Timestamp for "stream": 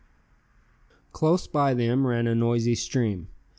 2.73-3.27